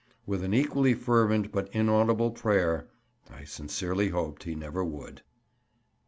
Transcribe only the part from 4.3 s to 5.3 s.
he never would.